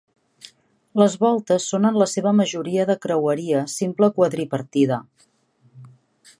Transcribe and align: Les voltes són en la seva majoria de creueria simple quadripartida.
Les 1.01 1.17
voltes 1.23 1.67
són 1.73 1.85
en 1.89 1.99
la 2.03 2.07
seva 2.15 2.33
majoria 2.39 2.87
de 2.93 2.97
creueria 3.05 3.63
simple 3.77 4.13
quadripartida. 4.19 5.01